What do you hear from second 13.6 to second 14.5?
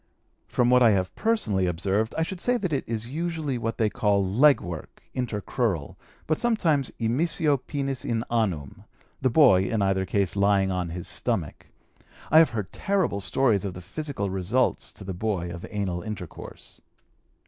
of the physical